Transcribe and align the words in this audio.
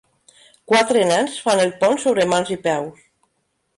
Quatre 0.71 1.03
nens 1.11 1.37
fan 1.47 1.63
el 1.67 1.73
pont 1.83 2.01
sobre 2.07 2.29
mans 2.33 2.51
i 2.57 2.59
peus. 2.65 3.09